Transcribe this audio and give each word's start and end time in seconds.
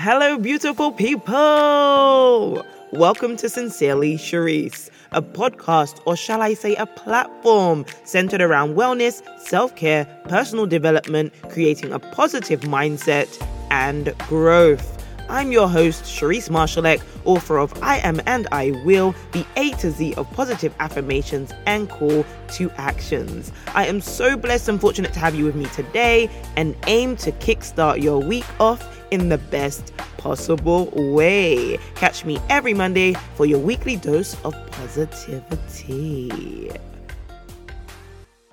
Hello, 0.00 0.38
beautiful 0.38 0.92
people! 0.92 2.64
Welcome 2.92 3.36
to 3.38 3.48
Sincerely 3.48 4.14
Sherrise, 4.14 4.90
a 5.10 5.20
podcast, 5.20 6.00
or 6.06 6.14
shall 6.14 6.40
I 6.40 6.54
say, 6.54 6.76
a 6.76 6.86
platform 6.86 7.84
centered 8.04 8.40
around 8.40 8.76
wellness, 8.76 9.22
self 9.40 9.74
care, 9.74 10.04
personal 10.28 10.66
development, 10.66 11.32
creating 11.48 11.92
a 11.92 11.98
positive 11.98 12.60
mindset, 12.60 13.44
and 13.72 14.16
growth. 14.28 14.97
I'm 15.28 15.52
your 15.52 15.68
host, 15.68 16.04
Sherrise 16.04 16.48
Marshalleck, 16.48 17.02
author 17.26 17.58
of 17.58 17.82
I 17.82 17.98
Am 17.98 18.20
and 18.26 18.48
I 18.50 18.70
Will, 18.84 19.14
the 19.32 19.44
A 19.56 19.72
to 19.72 19.90
Z 19.90 20.14
of 20.14 20.30
positive 20.32 20.74
affirmations 20.80 21.52
and 21.66 21.90
call 21.90 22.24
to 22.52 22.70
actions. 22.78 23.52
I 23.74 23.86
am 23.86 24.00
so 24.00 24.38
blessed 24.38 24.70
and 24.70 24.80
fortunate 24.80 25.12
to 25.12 25.18
have 25.18 25.34
you 25.34 25.44
with 25.44 25.54
me 25.54 25.66
today 25.66 26.30
and 26.56 26.74
aim 26.86 27.16
to 27.18 27.32
kickstart 27.32 28.02
your 28.02 28.20
week 28.20 28.46
off 28.58 28.98
in 29.10 29.28
the 29.28 29.36
best 29.38 29.92
possible 30.16 30.90
way. 30.94 31.78
Catch 31.94 32.24
me 32.24 32.38
every 32.48 32.72
Monday 32.72 33.12
for 33.34 33.44
your 33.44 33.58
weekly 33.58 33.96
dose 33.96 34.34
of 34.44 34.54
positivity. 34.70 36.30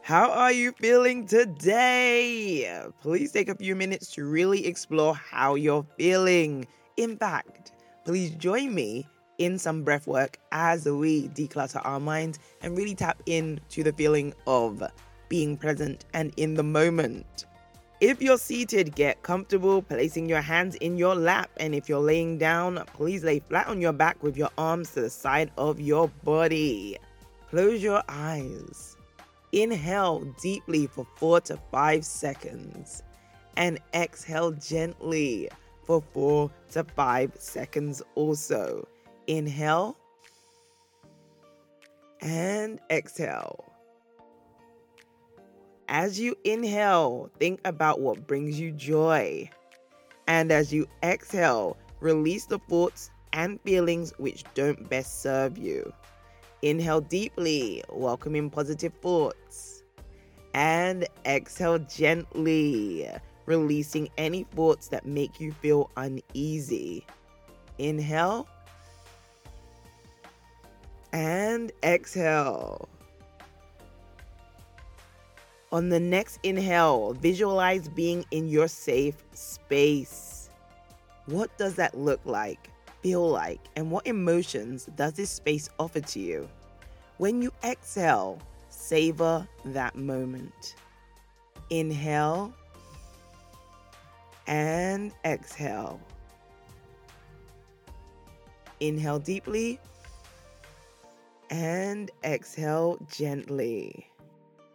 How 0.06 0.30
are 0.30 0.52
you 0.52 0.72
feeling 0.74 1.26
today? 1.26 2.80
Please 3.02 3.32
take 3.32 3.50
a 3.50 3.56
few 3.56 3.76
minutes 3.76 4.12
to 4.14 4.26
really 4.26 4.68
explore 4.68 5.16
how 5.16 5.56
you're 5.56 5.84
feeling. 5.98 6.68
In 6.96 7.18
fact, 7.18 7.72
please 8.06 8.30
join 8.36 8.76
me 8.76 9.08
in 9.40 9.58
some 9.58 9.82
breath 9.82 10.06
work 10.06 10.38
as 10.52 10.86
we 10.86 11.30
declutter 11.30 11.82
our 11.84 12.00
minds 12.00 12.38
and 12.62 12.78
really 12.78 12.94
tap 12.94 13.20
into 13.26 13.82
the 13.82 13.94
feeling 13.94 14.32
of 14.46 14.84
being 15.28 15.58
present 15.58 16.06
and 16.14 16.32
in 16.38 16.54
the 16.54 16.62
moment. 16.62 17.46
If 18.00 18.22
you're 18.22 18.38
seated, 18.38 18.94
get 18.94 19.24
comfortable 19.24 19.82
placing 19.82 20.30
your 20.30 20.42
hands 20.42 20.76
in 20.76 21.00
your 21.00 21.16
lap. 21.16 21.50
And 21.58 21.74
if 21.74 21.90
you're 21.90 21.98
laying 22.00 22.38
down, 22.38 22.84
please 22.94 23.24
lay 23.24 23.40
flat 23.40 23.66
on 23.66 23.82
your 23.82 23.94
back 23.94 24.22
with 24.22 24.38
your 24.38 24.52
arms 24.56 24.92
to 24.92 25.02
the 25.02 25.10
side 25.10 25.50
of 25.58 25.80
your 25.80 26.10
body. 26.24 26.96
Close 27.50 27.82
your 27.82 28.04
eyes. 28.08 28.95
Inhale 29.56 30.20
deeply 30.42 30.86
for 30.86 31.08
four 31.16 31.40
to 31.42 31.58
five 31.72 32.04
seconds 32.04 33.02
and 33.56 33.80
exhale 33.94 34.52
gently 34.52 35.48
for 35.86 36.04
four 36.14 36.52
to 36.72 36.84
five 36.84 37.32
seconds 37.40 38.02
also. 38.16 38.86
Inhale 39.28 39.96
and 42.20 42.82
exhale. 42.90 43.64
As 45.88 46.20
you 46.20 46.36
inhale, 46.44 47.32
think 47.40 47.62
about 47.64 48.02
what 48.02 48.28
brings 48.28 48.60
you 48.60 48.74
joy. 48.74 49.50
And 50.28 50.52
as 50.52 50.74
you 50.74 50.86
exhale, 51.02 51.78
release 52.02 52.46
the 52.46 52.60
thoughts 52.68 53.10
and 53.32 53.62
feelings 53.62 54.12
which 54.18 54.44
don't 54.54 54.90
best 54.90 55.22
serve 55.22 55.58
you. 55.58 55.94
Inhale 56.66 57.02
deeply, 57.02 57.84
welcoming 57.92 58.50
positive 58.50 58.92
thoughts. 59.00 59.84
And 60.56 61.08
exhale 61.24 61.78
gently, 61.78 63.08
releasing 63.46 64.10
any 64.18 64.46
thoughts 64.46 64.88
that 64.88 65.06
make 65.06 65.40
you 65.40 65.52
feel 65.52 65.92
uneasy. 65.96 67.06
Inhale. 67.78 68.48
And 71.14 71.72
exhale. 71.84 72.90
On 75.72 75.90
the 75.90 76.00
next 76.00 76.40
inhale, 76.42 77.14
visualize 77.14 77.88
being 77.90 78.26
in 78.32 78.48
your 78.48 78.68
safe 78.68 79.18
space. 79.34 80.50
What 81.28 81.56
does 81.60 81.76
that 81.76 81.96
look 81.96 82.22
like? 82.26 82.72
Feel 83.06 83.30
like 83.30 83.60
and 83.76 83.92
what 83.92 84.08
emotions 84.08 84.90
does 84.96 85.14
this 85.14 85.30
space 85.30 85.70
offer 85.78 86.00
to 86.00 86.20
you? 86.20 86.50
When 87.18 87.40
you 87.40 87.52
exhale, 87.64 88.40
savor 88.70 89.48
that 89.66 89.96
moment. 89.96 90.74
Inhale 91.70 92.52
and 94.48 95.12
exhale. 95.24 96.00
Inhale 98.80 99.20
deeply 99.20 99.80
and 101.52 102.10
exhale 102.24 102.98
gently. 103.16 104.10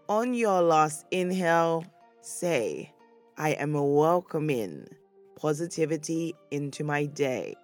On 0.08 0.34
your 0.34 0.62
last 0.62 1.04
inhale, 1.10 1.84
say, 2.20 2.92
I 3.36 3.50
am 3.54 3.72
welcoming 3.72 4.86
positivity 5.34 6.36
into 6.52 6.84
my 6.84 7.06
day. 7.06 7.56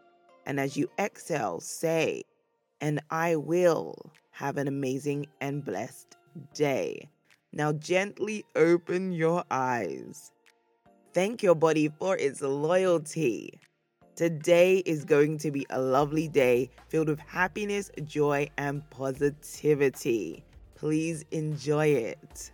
And 0.47 0.61
as 0.61 0.77
you 0.77 0.89
exhale, 0.99 1.61
say, 1.61 2.23
and 2.81 3.01
I 3.11 3.37
will 3.37 4.13
have 4.31 4.57
an 4.57 4.69
amazing 4.69 5.27
and 5.41 5.65
blessed 5.65 6.17
day. 6.55 7.09
Now, 7.53 7.73
gently 7.73 8.45
open 8.55 9.13
your 9.13 9.45
eyes. 9.51 10.31
Thank 11.13 11.43
your 11.43 11.55
body 11.55 11.91
for 11.99 12.17
its 12.17 12.43
loyalty. 12.43 13.59
Today 14.15 14.79
is 14.87 15.05
going 15.05 15.39
to 15.39 15.51
be 15.51 15.67
a 15.71 15.81
lovely 15.81 16.29
day 16.29 16.71
filled 16.89 17.09
with 17.09 17.19
happiness, 17.19 17.91
joy, 18.05 18.49
and 18.57 18.89
positivity. 18.91 20.45
Please 20.75 21.25
enjoy 21.33 21.87
it. 21.89 22.53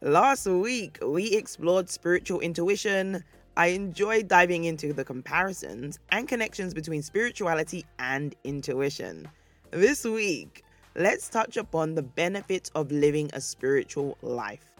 Last 0.00 0.46
week, 0.46 0.98
we 1.02 1.32
explored 1.32 1.88
spiritual 1.88 2.40
intuition, 2.40 3.24
I 3.56 3.68
enjoy 3.68 4.24
diving 4.24 4.64
into 4.64 4.92
the 4.92 5.04
comparisons 5.04 6.00
and 6.10 6.26
connections 6.26 6.74
between 6.74 7.02
spirituality 7.02 7.84
and 8.00 8.34
intuition. 8.42 9.28
This 9.70 10.04
week, 10.04 10.64
let's 10.96 11.28
touch 11.28 11.56
upon 11.56 11.94
the 11.94 12.02
benefits 12.02 12.72
of 12.74 12.90
living 12.90 13.30
a 13.32 13.40
spiritual 13.40 14.18
life. 14.22 14.72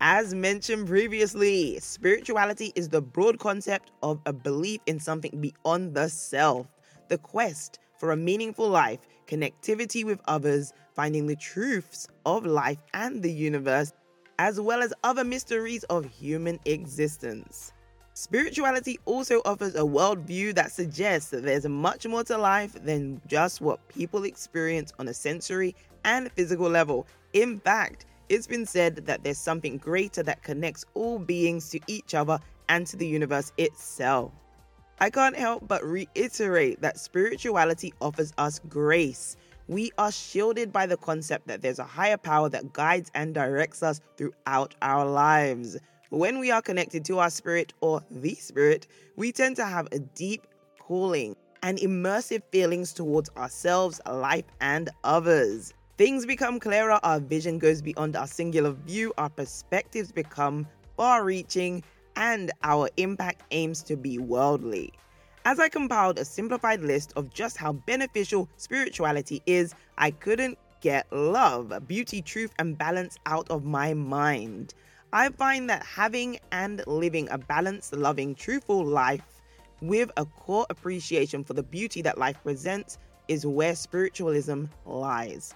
As 0.00 0.34
mentioned 0.34 0.86
previously, 0.86 1.80
spirituality 1.80 2.72
is 2.76 2.88
the 2.88 3.02
broad 3.02 3.40
concept 3.40 3.90
of 4.04 4.20
a 4.26 4.32
belief 4.32 4.80
in 4.86 5.00
something 5.00 5.40
beyond 5.40 5.94
the 5.94 6.08
self, 6.08 6.68
the 7.08 7.18
quest 7.18 7.80
for 7.98 8.12
a 8.12 8.16
meaningful 8.16 8.68
life, 8.68 9.00
connectivity 9.26 10.04
with 10.04 10.20
others, 10.28 10.72
finding 10.94 11.26
the 11.26 11.36
truths 11.36 12.06
of 12.24 12.46
life 12.46 12.78
and 12.94 13.20
the 13.20 13.32
universe, 13.32 13.92
as 14.38 14.60
well 14.60 14.80
as 14.80 14.94
other 15.02 15.24
mysteries 15.24 15.82
of 15.84 16.04
human 16.04 16.60
existence. 16.66 17.72
Spirituality 18.14 18.98
also 19.06 19.40
offers 19.46 19.74
a 19.74 19.80
worldview 19.80 20.54
that 20.54 20.70
suggests 20.70 21.30
that 21.30 21.44
there's 21.44 21.66
much 21.66 22.06
more 22.06 22.22
to 22.22 22.36
life 22.36 22.74
than 22.84 23.22
just 23.26 23.62
what 23.62 23.88
people 23.88 24.24
experience 24.24 24.92
on 24.98 25.08
a 25.08 25.14
sensory 25.14 25.74
and 26.04 26.30
physical 26.32 26.68
level. 26.68 27.06
In 27.32 27.58
fact, 27.58 28.04
it's 28.28 28.46
been 28.46 28.66
said 28.66 28.96
that 28.96 29.24
there's 29.24 29.38
something 29.38 29.78
greater 29.78 30.22
that 30.24 30.42
connects 30.42 30.84
all 30.92 31.18
beings 31.18 31.70
to 31.70 31.80
each 31.86 32.14
other 32.14 32.38
and 32.68 32.86
to 32.86 32.98
the 32.98 33.06
universe 33.06 33.50
itself. 33.56 34.30
I 35.00 35.08
can't 35.08 35.36
help 35.36 35.66
but 35.66 35.82
reiterate 35.82 36.82
that 36.82 36.98
spirituality 36.98 37.94
offers 38.02 38.34
us 38.36 38.60
grace. 38.68 39.38
We 39.68 39.90
are 39.96 40.12
shielded 40.12 40.70
by 40.70 40.84
the 40.84 40.98
concept 40.98 41.46
that 41.46 41.62
there's 41.62 41.78
a 41.78 41.84
higher 41.84 42.18
power 42.18 42.50
that 42.50 42.74
guides 42.74 43.10
and 43.14 43.32
directs 43.32 43.82
us 43.82 44.02
throughout 44.18 44.74
our 44.82 45.06
lives. 45.06 45.78
When 46.12 46.40
we 46.40 46.50
are 46.50 46.60
connected 46.60 47.06
to 47.06 47.20
our 47.20 47.30
spirit 47.30 47.72
or 47.80 48.04
the 48.10 48.34
spirit, 48.34 48.86
we 49.16 49.32
tend 49.32 49.56
to 49.56 49.64
have 49.64 49.88
a 49.92 49.98
deep 49.98 50.46
calling 50.78 51.34
and 51.62 51.78
immersive 51.78 52.42
feelings 52.52 52.92
towards 52.92 53.30
ourselves, 53.34 53.98
life, 54.06 54.44
and 54.60 54.90
others. 55.04 55.72
Things 55.96 56.26
become 56.26 56.60
clearer, 56.60 57.00
our 57.02 57.18
vision 57.18 57.58
goes 57.58 57.80
beyond 57.80 58.14
our 58.14 58.26
singular 58.26 58.72
view, 58.72 59.14
our 59.16 59.30
perspectives 59.30 60.12
become 60.12 60.66
far 60.98 61.24
reaching, 61.24 61.82
and 62.14 62.52
our 62.62 62.90
impact 62.98 63.44
aims 63.50 63.82
to 63.84 63.96
be 63.96 64.18
worldly. 64.18 64.92
As 65.46 65.58
I 65.58 65.70
compiled 65.70 66.18
a 66.18 66.26
simplified 66.26 66.82
list 66.82 67.14
of 67.16 67.32
just 67.32 67.56
how 67.56 67.72
beneficial 67.72 68.50
spirituality 68.58 69.40
is, 69.46 69.74
I 69.96 70.10
couldn't 70.10 70.58
get 70.82 71.10
love, 71.10 71.72
beauty, 71.88 72.20
truth, 72.20 72.52
and 72.58 72.76
balance 72.76 73.16
out 73.24 73.48
of 73.48 73.64
my 73.64 73.94
mind. 73.94 74.74
I 75.14 75.28
find 75.28 75.68
that 75.68 75.84
having 75.84 76.38
and 76.52 76.82
living 76.86 77.28
a 77.30 77.36
balanced, 77.36 77.92
loving, 77.92 78.34
truthful 78.34 78.82
life 78.82 79.42
with 79.82 80.10
a 80.16 80.24
core 80.24 80.64
appreciation 80.70 81.44
for 81.44 81.52
the 81.52 81.62
beauty 81.62 82.00
that 82.00 82.16
life 82.16 82.42
presents 82.42 82.96
is 83.28 83.44
where 83.44 83.74
spiritualism 83.74 84.64
lies. 84.86 85.54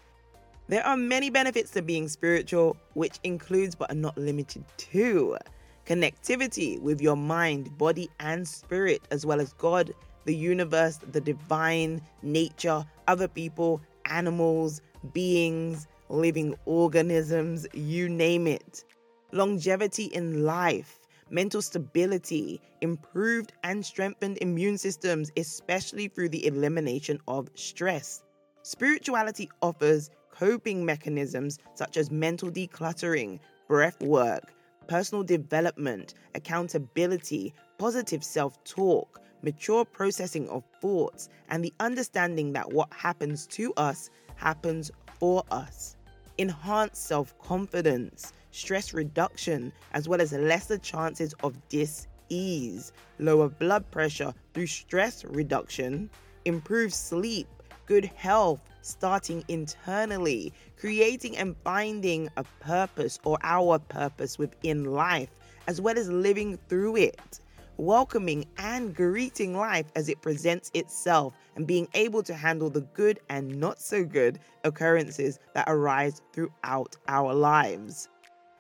There 0.69 0.87
are 0.87 0.97
many 0.99 1.31
benefits 1.31 1.71
to 1.71 1.81
being 1.81 2.07
spiritual, 2.07 2.77
which 2.93 3.19
includes 3.25 3.75
but 3.75 3.91
are 3.91 3.95
not 3.95 4.19
limited 4.19 4.63
to 4.77 5.39
connectivity 5.87 6.79
with 6.83 7.01
your 7.01 7.17
mind, 7.17 7.79
body, 7.79 8.11
and 8.21 8.47
spirit, 8.47 9.09
as 9.11 9.25
well 9.25 9.41
as 9.41 9.55
God, 9.55 9.95
the 10.27 10.35
universe, 10.35 10.99
the 11.13 11.21
divine, 11.21 12.03
nature, 12.23 12.85
other 13.09 13.29
people, 13.29 13.81
animals, 14.05 14.83
beings, 15.15 15.87
living 16.11 16.55
organisms, 16.67 17.67
you 17.73 18.11
name 18.11 18.47
it 18.47 18.85
longevity 19.33 20.05
in 20.05 20.45
life, 20.45 20.99
mental 21.31 21.63
stability, 21.63 22.61
improved 22.81 23.53
and 23.65 23.85
strengthened 23.85 24.39
immune 24.41 24.79
systems, 24.79 25.31
especially 25.37 26.09
through 26.09 26.29
the 26.29 26.47
elimination 26.47 27.19
of 27.29 27.49
stress. 27.55 28.23
Spirituality 28.63 29.49
offers 29.63 30.11
coping 30.31 30.85
mechanisms 30.85 31.59
such 31.75 31.97
as 31.97 32.11
mental 32.11 32.51
decluttering, 32.51 33.39
breath 33.69 34.01
work, 34.03 34.53
personal 34.87 35.25
development, 35.25 36.15
accountability, 36.35 37.53
positive 37.79 38.23
self 38.23 38.63
talk, 38.65 39.21
mature 39.43 39.85
processing 39.85 40.49
of 40.49 40.65
thoughts, 40.81 41.29
and 41.49 41.65
the 41.65 41.73
understanding 41.81 42.53
that 42.53 42.73
what 42.73 42.93
happens 42.93 43.47
to 43.47 43.73
us 43.77 44.11
happens 44.37 44.91
for 45.19 45.43
us. 45.51 45.96
Enhanced 46.39 46.97
self 46.97 47.39
confidence, 47.39 48.35
stress 48.51 48.93
reduction, 48.93 49.73
as 49.93 50.07
well 50.07 50.21
as 50.21 50.33
lesser 50.33 50.77
chances 50.77 51.35
of 51.43 51.57
dis 51.71 52.09
ease, 52.29 52.93
lower 53.19 53.49
blood 53.49 53.91
pressure 53.91 54.35
through 54.53 54.67
stress 54.67 55.25
reduction, 55.25 56.11
improved 56.45 56.93
sleep, 56.93 57.47
good 57.87 58.05
health, 58.17 58.61
starting 58.83 59.43
internally, 59.49 60.53
creating 60.77 61.39
and 61.39 61.57
finding 61.65 62.29
a 62.37 62.45
purpose 62.61 63.19
or 63.25 63.39
our 63.43 63.79
purpose 63.79 64.39
within 64.39 64.85
life, 64.85 65.31
as 65.67 65.81
well 65.81 65.99
as 65.99 66.11
living 66.11 66.59
through 66.69 66.97
it, 66.97 67.41
welcoming 67.77 68.47
and 68.59 68.95
greeting 68.95 69.57
life 69.57 69.87
as 69.95 70.09
it 70.09 70.23
presents 70.23 70.71
itself, 70.75 71.35
and 71.55 71.67
being 71.67 71.89
able 71.95 72.23
to 72.23 72.35
handle 72.35 72.71
the 72.71 72.81
good 72.81 73.21
and 73.29 73.61
not 73.61 73.81
so 73.81 74.05
good 74.05 74.39
occurrences 74.65 75.39
that 75.55 75.65
arise 75.69 76.23
throughout 76.33 76.97
our 77.09 77.35
lives. 77.35 78.09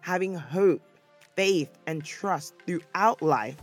Having 0.00 0.34
hope, 0.34 0.82
faith, 1.34 1.78
and 1.86 2.04
trust 2.04 2.54
throughout 2.66 3.20
life, 3.22 3.56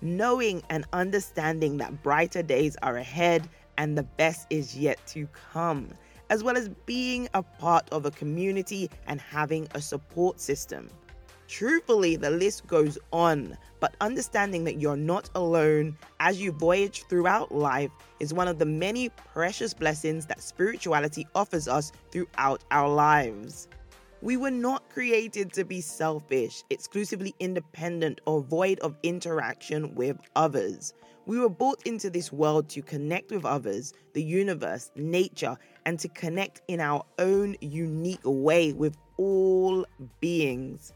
knowing 0.00 0.62
and 0.70 0.84
understanding 0.92 1.76
that 1.76 2.02
brighter 2.02 2.42
days 2.42 2.76
are 2.82 2.96
ahead 2.96 3.48
and 3.78 3.96
the 3.96 4.02
best 4.02 4.46
is 4.50 4.76
yet 4.76 4.98
to 5.06 5.26
come, 5.52 5.88
as 6.30 6.42
well 6.42 6.56
as 6.56 6.68
being 6.86 7.28
a 7.34 7.42
part 7.42 7.88
of 7.90 8.06
a 8.06 8.10
community 8.10 8.90
and 9.06 9.20
having 9.20 9.68
a 9.74 9.80
support 9.80 10.40
system. 10.40 10.88
Truthfully, 11.52 12.16
the 12.16 12.30
list 12.30 12.66
goes 12.66 12.96
on, 13.12 13.58
but 13.78 13.94
understanding 14.00 14.64
that 14.64 14.80
you're 14.80 14.96
not 14.96 15.28
alone 15.34 15.98
as 16.18 16.40
you 16.40 16.50
voyage 16.50 17.04
throughout 17.10 17.52
life 17.52 17.90
is 18.20 18.32
one 18.32 18.48
of 18.48 18.58
the 18.58 18.64
many 18.64 19.10
precious 19.10 19.74
blessings 19.74 20.24
that 20.26 20.40
spirituality 20.42 21.26
offers 21.34 21.68
us 21.68 21.92
throughout 22.10 22.64
our 22.70 22.88
lives. 22.88 23.68
We 24.22 24.38
were 24.38 24.50
not 24.50 24.88
created 24.88 25.52
to 25.52 25.64
be 25.64 25.82
selfish, 25.82 26.64
exclusively 26.70 27.34
independent, 27.38 28.22
or 28.24 28.40
void 28.40 28.80
of 28.80 28.96
interaction 29.02 29.94
with 29.94 30.16
others. 30.34 30.94
We 31.26 31.38
were 31.38 31.50
brought 31.50 31.86
into 31.86 32.08
this 32.08 32.32
world 32.32 32.70
to 32.70 32.80
connect 32.80 33.30
with 33.30 33.44
others, 33.44 33.92
the 34.14 34.22
universe, 34.22 34.90
nature, 34.96 35.58
and 35.84 35.98
to 35.98 36.08
connect 36.08 36.62
in 36.68 36.80
our 36.80 37.04
own 37.18 37.56
unique 37.60 38.24
way 38.24 38.72
with 38.72 38.96
all 39.18 39.84
beings. 40.18 40.94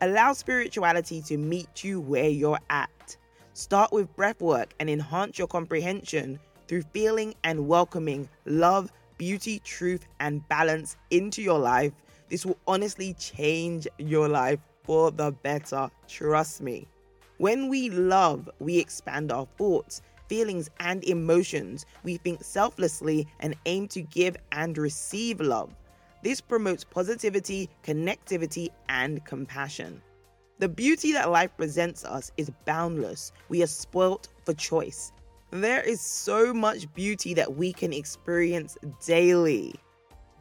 Allow 0.00 0.32
spirituality 0.32 1.20
to 1.22 1.36
meet 1.36 1.82
you 1.82 2.00
where 2.00 2.28
you're 2.28 2.60
at. 2.70 3.16
Start 3.54 3.92
with 3.92 4.14
breath 4.14 4.40
work 4.40 4.72
and 4.78 4.88
enhance 4.88 5.38
your 5.38 5.48
comprehension 5.48 6.38
through 6.68 6.82
feeling 6.92 7.34
and 7.42 7.66
welcoming 7.66 8.28
love, 8.44 8.92
beauty, 9.16 9.58
truth, 9.64 10.06
and 10.20 10.46
balance 10.48 10.96
into 11.10 11.42
your 11.42 11.58
life. 11.58 11.92
This 12.28 12.46
will 12.46 12.58
honestly 12.68 13.14
change 13.14 13.88
your 13.98 14.28
life 14.28 14.60
for 14.84 15.10
the 15.10 15.32
better. 15.32 15.90
Trust 16.06 16.60
me. 16.60 16.86
When 17.38 17.68
we 17.68 17.90
love, 17.90 18.48
we 18.60 18.78
expand 18.78 19.32
our 19.32 19.48
thoughts, 19.58 20.02
feelings, 20.28 20.70
and 20.78 21.02
emotions. 21.02 21.86
We 22.04 22.18
think 22.18 22.44
selflessly 22.44 23.26
and 23.40 23.56
aim 23.66 23.88
to 23.88 24.02
give 24.02 24.36
and 24.52 24.78
receive 24.78 25.40
love. 25.40 25.74
This 26.28 26.42
promotes 26.42 26.84
positivity, 26.84 27.70
connectivity, 27.82 28.68
and 28.90 29.24
compassion. 29.24 30.02
The 30.58 30.68
beauty 30.68 31.10
that 31.14 31.30
life 31.30 31.50
presents 31.56 32.04
us 32.04 32.32
is 32.36 32.52
boundless. 32.66 33.32
We 33.48 33.62
are 33.62 33.66
spoilt 33.66 34.28
for 34.44 34.52
choice. 34.52 35.10
There 35.52 35.80
is 35.80 36.02
so 36.02 36.52
much 36.52 36.92
beauty 36.92 37.32
that 37.32 37.56
we 37.56 37.72
can 37.72 37.94
experience 37.94 38.76
daily. 39.06 39.74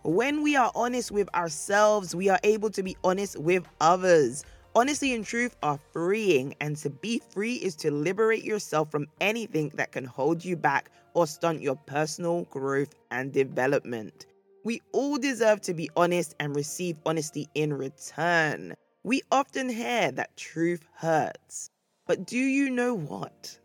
When 0.03 0.43
we 0.43 0.57
are 0.57 0.73
honest 0.75 1.09
with 1.09 1.33
ourselves, 1.33 2.13
we 2.13 2.27
are 2.27 2.39
able 2.43 2.69
to 2.71 2.83
be 2.83 2.97
honest 3.05 3.39
with 3.39 3.63
others. 3.79 4.43
Honesty 4.75 5.13
and 5.13 5.23
truth 5.23 5.55
are 5.63 5.79
freeing, 5.93 6.53
and 6.59 6.75
to 6.79 6.89
be 6.89 7.21
free 7.29 7.55
is 7.55 7.77
to 7.77 7.91
liberate 7.91 8.43
yourself 8.43 8.91
from 8.91 9.07
anything 9.21 9.71
that 9.75 9.93
can 9.93 10.03
hold 10.03 10.43
you 10.43 10.57
back 10.57 10.91
or 11.13 11.25
stunt 11.25 11.61
your 11.61 11.77
personal 11.77 12.43
growth 12.51 12.93
and 13.09 13.31
development. 13.31 14.25
We 14.67 14.81
all 14.91 15.17
deserve 15.17 15.61
to 15.61 15.73
be 15.73 15.89
honest 15.95 16.35
and 16.41 16.53
receive 16.53 16.97
honesty 17.05 17.47
in 17.55 17.71
return. 17.71 18.73
We 19.05 19.21
often 19.31 19.69
hear 19.69 20.11
that 20.11 20.35
truth 20.35 20.83
hurts. 20.93 21.69
But 22.05 22.27
do 22.27 22.37
you 22.37 22.69
know 22.69 22.93
what? 22.93 23.57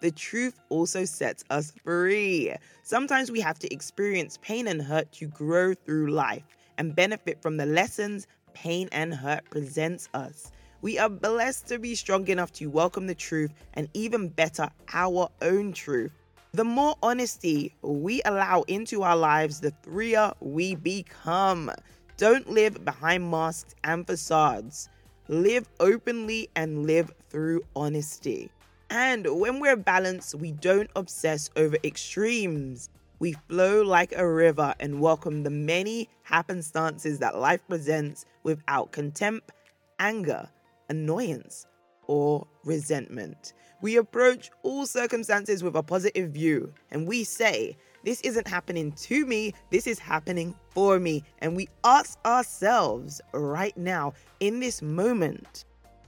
The 0.00 0.10
truth 0.10 0.58
also 0.68 1.04
sets 1.04 1.44
us 1.50 1.72
free. 1.84 2.52
Sometimes 2.82 3.30
we 3.30 3.40
have 3.40 3.60
to 3.60 3.72
experience 3.72 4.40
pain 4.42 4.66
and 4.66 4.82
hurt 4.82 5.12
to 5.12 5.28
grow 5.28 5.74
through 5.74 6.10
life 6.10 6.42
and 6.76 6.96
benefit 6.96 7.40
from 7.40 7.56
the 7.56 7.66
lessons, 7.66 8.26
pain 8.52 8.88
and 8.90 9.14
hurt 9.14 9.48
presents 9.48 10.08
us. 10.12 10.50
We 10.80 10.98
are 10.98 11.08
blessed 11.08 11.68
to 11.68 11.78
be 11.78 11.94
strong 11.94 12.26
enough 12.26 12.50
to 12.54 12.66
welcome 12.66 13.06
the 13.06 13.14
truth 13.14 13.52
and 13.74 13.88
even 13.94 14.26
better, 14.26 14.68
our 14.92 15.28
own 15.40 15.72
truth. 15.72 16.10
The 16.54 16.64
more 16.64 16.96
honesty 17.02 17.74
we 17.80 18.20
allow 18.26 18.60
into 18.68 19.02
our 19.04 19.16
lives, 19.16 19.58
the 19.58 19.72
freer 19.80 20.34
we 20.40 20.74
become. 20.74 21.70
Don't 22.18 22.46
live 22.50 22.84
behind 22.84 23.30
masks 23.30 23.74
and 23.84 24.06
facades. 24.06 24.90
Live 25.28 25.66
openly 25.80 26.50
and 26.54 26.84
live 26.84 27.10
through 27.30 27.62
honesty. 27.74 28.50
And 28.90 29.26
when 29.40 29.60
we're 29.60 29.76
balanced, 29.76 30.34
we 30.34 30.52
don't 30.52 30.90
obsess 30.94 31.48
over 31.56 31.78
extremes. 31.84 32.90
We 33.18 33.32
flow 33.48 33.80
like 33.80 34.12
a 34.14 34.30
river 34.30 34.74
and 34.78 35.00
welcome 35.00 35.44
the 35.44 35.50
many 35.50 36.10
happenstances 36.28 37.18
that 37.20 37.38
life 37.38 37.62
presents 37.66 38.26
without 38.42 38.92
contempt, 38.92 39.52
anger, 39.98 40.50
annoyance, 40.90 41.64
or 42.08 42.46
resentment. 42.64 43.54
We 43.82 43.96
approach 43.96 44.52
all 44.62 44.86
circumstances 44.86 45.64
with 45.64 45.74
a 45.74 45.82
positive 45.82 46.30
view 46.30 46.72
and 46.92 47.04
we 47.04 47.24
say, 47.24 47.76
This 48.04 48.20
isn't 48.20 48.46
happening 48.46 48.92
to 48.92 49.26
me, 49.26 49.54
this 49.70 49.88
is 49.88 49.98
happening 49.98 50.54
for 50.70 51.00
me. 51.00 51.24
And 51.40 51.56
we 51.56 51.68
ask 51.82 52.16
ourselves 52.24 53.20
right 53.34 53.76
now, 53.76 54.14
in 54.38 54.60
this 54.60 54.82
moment, 54.82 55.64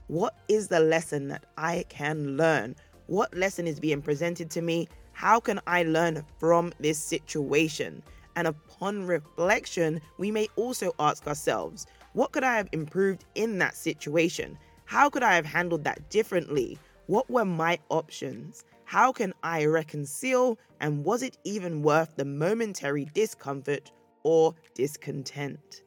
what 0.07 0.37
is 0.47 0.69
the 0.69 0.79
lesson 0.79 1.27
that 1.27 1.43
I 1.57 1.83
can 1.89 2.37
learn? 2.37 2.77
What 3.07 3.35
lesson 3.35 3.67
is 3.67 3.81
being 3.81 4.01
presented 4.01 4.49
to 4.51 4.61
me? 4.61 4.87
How 5.11 5.41
can 5.41 5.59
I 5.67 5.83
learn 5.83 6.23
from 6.39 6.71
this 6.79 6.97
situation? 6.97 8.01
And 8.37 8.47
upon 8.47 9.05
reflection, 9.05 9.99
we 10.17 10.31
may 10.31 10.47
also 10.55 10.93
ask 10.97 11.27
ourselves, 11.27 11.87
what 12.13 12.31
could 12.31 12.45
I 12.45 12.55
have 12.55 12.69
improved 12.71 13.25
in 13.35 13.57
that 13.59 13.75
situation? 13.75 14.57
How 14.85 15.09
could 15.09 15.23
I 15.23 15.35
have 15.35 15.45
handled 15.45 15.83
that 15.83 16.09
differently? 16.09 16.79
What 17.07 17.29
were 17.29 17.45
my 17.45 17.77
options? 17.89 18.65
How 18.85 19.11
can 19.11 19.33
I 19.43 19.65
reconcile? 19.65 20.57
And 20.81 21.03
was 21.05 21.21
it 21.21 21.37
even 21.43 21.83
worth 21.83 22.15
the 22.15 22.25
momentary 22.25 23.05
discomfort 23.13 23.91
or 24.23 24.55
discontent? 24.73 25.83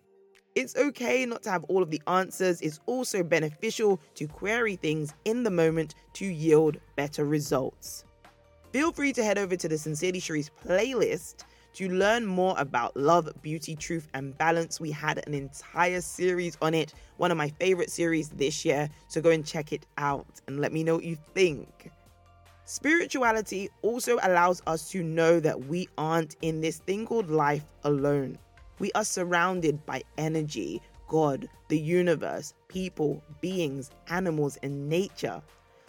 It's 0.55 0.77
okay 0.77 1.27
not 1.27 1.43
to 1.43 1.51
have 1.51 1.65
all 1.65 1.83
of 1.83 1.91
the 1.91 2.03
answers. 2.07 2.61
It's 2.61 2.79
also 2.87 3.25
beneficial 3.25 4.01
to 4.15 4.29
query 4.29 4.77
things 4.77 5.13
in 5.25 5.43
the 5.43 5.51
moment 5.51 5.97
to 6.15 6.25
yield 6.25 6.79
better 6.95 7.25
results. 7.25 8.05
Feel 8.73 8.93
free 8.93 9.13
to 9.15 9.25
head 9.25 9.39
over 9.39 9.57
to 9.57 9.69
the 9.69 9.79
Sincerely 9.79 10.21
Sherrise 10.21 10.51
playlist 10.65 11.45
to 11.75 11.89
learn 11.89 12.27
more 12.27 12.55
about 12.59 12.97
love, 12.97 13.31
beauty, 13.43 13.77
truth, 13.77 14.09
and 14.15 14.37
balance. 14.39 14.81
We 14.81 14.91
had 14.91 15.27
an 15.27 15.35
entire 15.35 16.01
series 16.01 16.57
on 16.61 16.75
it, 16.75 16.95
one 17.17 17.31
of 17.31 17.37
my 17.37 17.49
favorite 17.49 17.91
series 17.91 18.31
this 18.31 18.65
year. 18.65 18.89
So 19.09 19.21
go 19.21 19.31
and 19.31 19.47
check 19.47 19.73
it 19.73 19.87
out 19.99 20.41
and 20.47 20.61
let 20.61 20.73
me 20.73 20.83
know 20.83 20.97
what 20.97 21.05
you 21.05 21.17
think. 21.35 21.91
Spirituality 22.65 23.71
also 23.83 24.19
allows 24.23 24.63
us 24.67 24.91
to 24.91 25.03
know 25.03 25.41
that 25.41 25.67
we 25.67 25.89
aren't 25.97 26.37
in 26.43 26.61
this 26.61 26.79
thing 26.79 27.07
called 27.07 27.31
life 27.31 27.65
alone. 27.85 28.39
We 28.79 28.93
are 28.93 29.05
surrounded 29.05 29.85
by 29.87 30.03
energy, 30.19 30.83
God, 31.09 31.49
the 31.69 31.79
universe, 31.79 32.55
people, 32.69 33.23
beings, 33.41 33.91
animals, 34.09 34.59
and 34.63 34.89
nature 34.89 35.43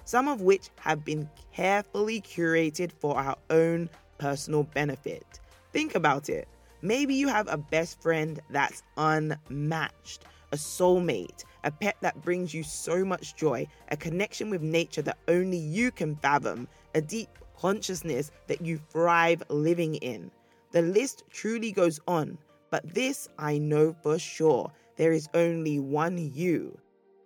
some 0.09 0.27
of 0.27 0.41
which 0.41 0.71
have 0.77 1.05
been 1.05 1.29
carefully 1.53 2.19
curated 2.19 2.91
for 2.91 3.15
our 3.15 3.38
own 3.51 3.88
personal 4.17 4.63
benefit. 4.63 5.39
Think 5.71 5.95
about 5.95 6.29
it. 6.29 6.47
Maybe 6.81 7.13
you 7.13 7.27
have 7.27 7.47
a 7.47 7.57
best 7.57 8.01
friend 8.01 8.39
that's 8.49 8.83
unmatched. 8.97 10.25
a 10.51 10.55
soulmate, 10.55 11.43
a 11.63 11.71
pet 11.71 11.95
that 12.01 12.21
brings 12.21 12.53
you 12.53 12.63
so 12.63 13.05
much 13.05 13.35
joy, 13.35 13.67
a 13.89 13.97
connection 13.97 14.49
with 14.49 14.61
nature 14.61 15.01
that 15.01 15.17
only 15.27 15.57
you 15.57 15.91
can 15.91 16.15
fathom, 16.15 16.67
a 16.95 17.01
deep 17.01 17.29
consciousness 17.57 18.31
that 18.47 18.61
you 18.61 18.79
thrive 18.89 19.43
living 19.49 19.95
in. 19.95 20.31
The 20.71 20.81
list 20.81 21.23
truly 21.29 21.71
goes 21.71 21.99
on, 22.07 22.38
but 22.71 22.93
this 22.93 23.27
I 23.38 23.57
know 23.57 23.95
for 24.01 24.17
sure 24.17 24.71
there 24.95 25.11
is 25.11 25.29
only 25.33 25.79
one 25.79 26.31
you. 26.33 26.77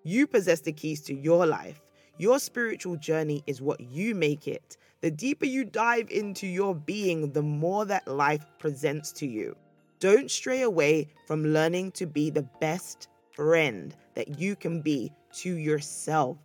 You 0.03 0.27
possess 0.27 0.61
the 0.61 0.73
keys 0.73 1.01
to 1.03 1.13
your 1.13 1.45
life. 1.45 1.81
Your 2.17 2.39
spiritual 2.39 2.97
journey 2.97 3.43
is 3.47 3.61
what 3.61 3.79
you 3.79 4.15
make 4.15 4.47
it. 4.47 4.77
The 5.03 5.11
deeper 5.11 5.45
you 5.45 5.65
dive 5.65 6.11
into 6.11 6.47
your 6.47 6.73
being, 6.73 7.33
the 7.33 7.41
more 7.41 7.83
that 7.83 8.07
life 8.07 8.45
presents 8.57 9.11
to 9.11 9.27
you. 9.27 9.53
Don't 9.99 10.31
stray 10.31 10.61
away 10.61 11.09
from 11.27 11.43
learning 11.43 11.91
to 11.99 12.05
be 12.05 12.29
the 12.29 12.47
best 12.61 13.09
friend 13.33 13.93
that 14.13 14.39
you 14.39 14.55
can 14.55 14.79
be 14.79 15.11
to 15.33 15.55
yourself. 15.57 16.37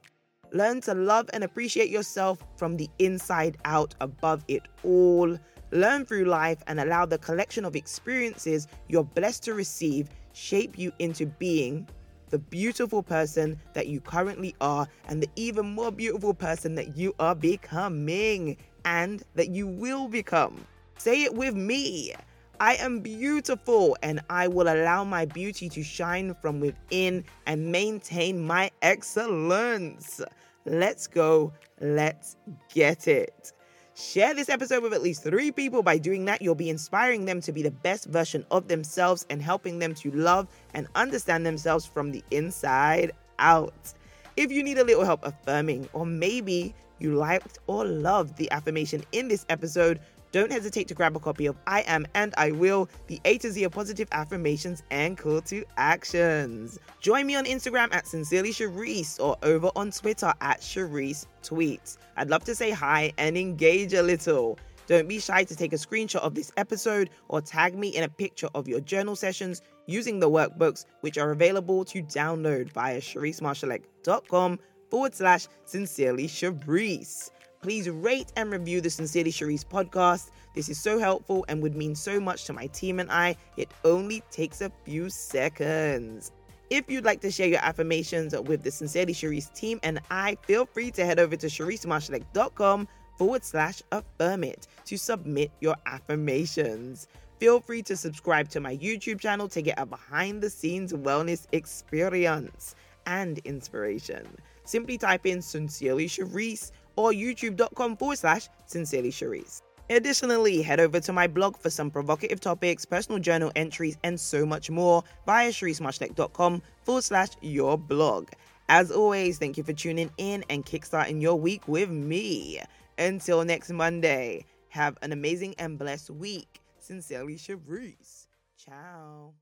Learn 0.53 0.81
to 0.81 0.95
love 0.95 1.31
and 1.33 1.45
appreciate 1.45 1.89
yourself 1.89 2.43
from 2.57 2.77
the 2.77 2.91
inside 2.99 3.59
out 3.65 3.95
above 4.01 4.45
it 4.49 4.63
all. 4.83 5.39
Learn 5.71 6.05
through 6.05 6.25
life 6.25 6.61
and 6.67 6.81
allow 6.81 7.07
the 7.07 7.19
collection 7.19 7.65
of 7.65 7.77
experiences 7.77 8.67
you're 8.89 9.05
blessed 9.05 9.45
to 9.45 9.55
receive 9.55 10.09
shape 10.33 10.77
you 10.77 10.91
into 10.99 11.27
being 11.27 11.87
the 12.31 12.39
beautiful 12.39 13.03
person 13.03 13.59
that 13.75 13.87
you 13.87 14.01
currently 14.01 14.55
are 14.61 14.87
and 15.09 15.23
the 15.23 15.29
even 15.37 15.67
more 15.67 15.91
beautiful 15.91 16.35
person 16.35 16.75
that 16.77 16.97
you 16.97 17.15
are 17.19 17.35
becoming 17.35 18.57
and 18.85 19.23
that 19.35 19.51
you 19.51 19.67
will 19.67 20.09
become. 20.09 20.65
Say 20.99 21.23
it 21.25 21.35
with 21.35 21.55
me. 21.55 22.15
I 22.61 22.75
am 22.75 23.01
beautiful 23.01 23.97
and 24.03 24.21
I 24.29 24.49
will 24.49 24.69
allow 24.69 25.05
my 25.05 25.27
beauty 25.27 25.69
to 25.69 25.83
shine 25.83 26.35
from 26.43 26.59
within 26.59 27.25
and 27.47 27.71
maintain 27.71 28.45
my 28.45 28.71
excellence. 28.83 30.21
Let's 30.65 31.07
go. 31.07 31.53
Let's 31.81 32.37
get 32.75 33.07
it. 33.07 33.53
Share 34.01 34.33
this 34.33 34.49
episode 34.49 34.85
with 34.85 34.95
at 34.95 35.03
least 35.03 35.25
three 35.25 35.51
people. 35.51 35.83
By 35.83 35.99
doing 35.99 36.25
that, 36.27 36.41
you'll 36.41 36.55
be 36.55 36.71
inspiring 36.71 37.25
them 37.25 37.41
to 37.41 37.51
be 37.51 37.63
the 37.63 37.73
best 37.73 38.07
version 38.07 38.47
of 38.53 38.69
themselves 38.69 39.27
and 39.29 39.43
helping 39.43 39.81
them 39.81 39.93
to 39.97 40.13
love 40.13 40.47
and 40.73 40.87
understand 40.95 41.45
themselves 41.45 41.85
from 41.85 42.13
the 42.13 42.23
inside 42.31 43.11
out. 43.41 43.93
If 44.37 44.53
you 44.53 44.63
need 44.63 44.79
a 44.79 44.85
little 44.85 45.05
help 45.05 45.27
affirming, 45.27 45.89
or 45.95 46.07
maybe 46.07 46.77
you 47.01 47.17
liked 47.17 47.59
or 47.67 47.85
loved 47.85 48.37
the 48.37 48.49
affirmation 48.53 49.03
in 49.11 49.27
this 49.27 49.45
episode, 49.49 49.99
don't 50.33 50.53
hesitate 50.53 50.89
to 50.89 50.95
grab 50.95 51.17
a 51.17 51.21
copy 51.21 51.47
of 51.47 51.57
I 51.67 51.83
Am 51.87 52.07
and 52.15 52.35
I 52.37 52.53
Will, 52.53 52.89
the 53.07 53.21
A 53.25 53.39
to 53.39 53.51
Z 53.51 53.65
of 53.65 53.73
positive 53.73 54.09
affirmations 54.13 54.83
and 54.91 55.17
call 55.17 55.41
to 55.43 55.65
actions. 55.77 56.79
Join 57.01 57.27
me 57.27 57.37
on 57.37 57.45
Instagram 57.45 57.93
at 57.95 58.07
Sincerely 58.07 58.51
Sherrise 58.53 59.19
or 59.21 59.37
over 59.43 59.71
on 59.77 59.91
Twitter 59.91 60.33
at 60.41 60.61
Sherrise 60.61 61.27
Tweets. 61.43 61.99
I'd 62.17 62.31
love 62.31 62.45
to 62.45 62.55
say 62.55 62.71
hi 62.71 63.13
and 63.19 63.39
engage 63.39 63.95
a 63.95 64.03
little. 64.03 64.59
Don't 64.87 65.07
be 65.07 65.21
shy 65.21 65.45
to 65.45 65.55
take 65.55 65.75
a 65.75 65.77
screenshot 65.77 66.21
of 66.21 66.35
this 66.35 66.51
episode 66.57 67.11
or 67.29 67.43
tag 67.43 67.77
me 67.77 67.89
in 67.89 68.05
a 68.05 68.09
picture 68.09 68.49
of 68.55 68.67
your 68.67 68.81
journal 68.81 69.17
sessions 69.17 69.61
using 69.87 70.19
the 70.19 70.31
workbooks, 70.31 70.87
which 71.03 71.19
are 71.19 71.31
available 71.31 71.85
to 71.85 72.03
download 72.03 72.73
via 72.73 72.99
SherriseMarshalleck.com 72.99 74.59
forward 74.91 75.15
slash 75.15 75.47
Sincerely 75.67 76.27
Sherrise. 76.27 77.31
Please 77.61 77.91
rate 77.91 78.33
and 78.37 78.53
review 78.53 78.81
the 78.81 78.89
Sincerely 78.89 79.33
Sherrise 79.33 79.65
podcast. 79.65 80.31
This 80.55 80.69
is 80.69 80.81
so 80.81 80.99
helpful 80.99 81.45
and 81.49 81.61
would 81.61 81.75
mean 81.75 81.97
so 81.97 82.21
much 82.21 82.45
to 82.45 82.53
my 82.53 82.67
team 82.69 83.01
and 83.01 83.11
I. 83.11 83.37
It 83.57 83.73
only 83.85 84.23
takes 84.31 84.61
a 84.61 84.71
few 84.85 85.11
seconds. 85.11 86.31
If 86.71 86.89
you'd 86.89 87.05
like 87.05 87.21
to 87.23 87.31
share 87.31 87.49
your 87.49 87.61
affirmations 87.61 88.33
with 88.39 88.63
the 88.63 88.71
Sincerely 88.71 89.13
Sherrise 89.13 89.53
team 89.55 89.81
and 89.83 90.01
I, 90.11 90.37
feel 90.43 90.67
free 90.67 90.93
to 90.93 91.05
head 91.05 91.19
over 91.19 91.35
to 91.35 91.47
SherriseMarshalleck.com 91.47 92.87
forward 93.17 93.45
slash 93.45 93.83
affirm 93.91 94.45
it 94.45 94.69
to 94.85 94.97
submit 94.97 95.51
your 95.61 95.75
affirmations. 95.87 97.09
Feel 97.41 97.61
free 97.61 97.83
to 97.83 97.97
subscribe 97.97 98.49
to 98.51 98.61
my 98.61 98.77
YouTube 98.77 99.19
channel 99.19 99.49
to 99.49 99.63
get 99.63 99.81
a 99.81 99.87
behind 99.87 100.43
the 100.43 100.51
scenes 100.51 100.93
wellness 100.93 101.47
experience 101.53 102.77
and 103.07 103.39
inspiration. 103.39 104.27
Simply 104.65 104.99
type 104.99 105.25
in 105.25 105.41
Sincerely 105.41 106.07
Sherrise 106.07 106.73
or 106.99 107.13
youtube.com 107.13 107.97
forward 107.97 108.19
slash 108.19 108.49
sincerely 108.67 109.11
Sherrise. 109.11 109.63
Additionally, 109.89 110.61
head 110.61 110.81
over 110.81 111.01
to 111.01 111.13
my 111.13 111.27
blog 111.27 111.57
for 111.57 111.71
some 111.71 111.91
provocative 111.91 112.41
topics, 112.41 112.85
personal 112.85 113.21
journal 113.21 113.53
entries, 113.57 113.97
and 114.03 114.19
so 114.19 114.45
much 114.45 114.69
more 114.69 115.03
via 115.25 115.51
SherriseMarshalleck.com 115.51 116.61
forward 116.83 117.05
slash 117.05 117.31
your 117.41 117.79
blog. 117.79 118.29
As 118.69 118.91
always, 118.91 119.39
thank 119.39 119.57
you 119.57 119.65
for 119.65 119.73
tuning 119.73 120.11
in 120.19 120.45
and 120.51 120.67
kickstarting 120.67 121.23
your 121.23 121.37
week 121.37 121.67
with 121.69 121.89
me. 121.89 122.61
Until 122.99 123.45
next 123.45 123.71
Monday, 123.71 124.45
have 124.69 124.99
an 125.01 125.13
amazing 125.13 125.55
and 125.59 125.79
blessed 125.79 126.11
week. 126.11 126.61
Sincerely, 126.81 127.37
Sherrise. 127.37 128.27
Ciao. 128.59 129.33